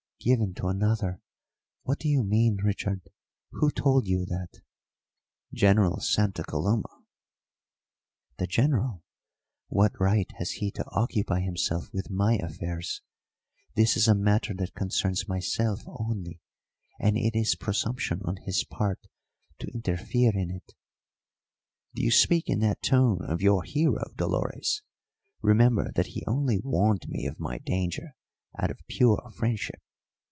"Given 0.23 0.53
to 0.57 0.67
another? 0.67 1.19
What 1.81 1.97
do 1.97 2.07
you 2.07 2.21
mean, 2.23 2.57
Richard? 2.57 3.09
Who 3.53 3.71
told 3.71 4.05
you 4.05 4.23
that?" 4.27 4.61
"General 5.51 5.99
Santa 5.99 6.43
Coloma." 6.43 7.05
"The 8.37 8.45
General? 8.45 9.01
What 9.69 9.99
right 9.99 10.31
has 10.35 10.51
he 10.51 10.69
to 10.73 10.85
occupy 10.91 11.39
himself 11.39 11.91
with 11.91 12.11
my 12.11 12.35
affairs? 12.35 13.01
This 13.73 13.97
is 13.97 14.07
a 14.07 14.13
matter 14.13 14.53
that 14.53 14.75
concerns 14.75 15.27
myself 15.27 15.81
only, 15.87 16.39
and 16.99 17.17
it 17.17 17.35
is 17.35 17.55
presumption 17.55 18.21
on 18.23 18.35
his 18.45 18.63
part 18.63 19.07
to 19.57 19.73
interfere 19.73 20.37
in 20.37 20.51
it." 20.51 20.75
"Do 21.95 22.03
you 22.03 22.11
speak 22.11 22.47
in 22.47 22.59
that 22.59 22.83
tone 22.83 23.23
of 23.25 23.41
your 23.41 23.63
hero, 23.63 24.03
Dolores? 24.17 24.83
Remember 25.41 25.91
that 25.95 26.05
he 26.13 26.23
only 26.27 26.59
warned 26.59 27.09
me 27.09 27.25
of 27.25 27.39
my 27.39 27.57
danger 27.57 28.15
out 28.59 28.69
of 28.69 28.85
pure 28.87 29.31
friendship. 29.35 29.81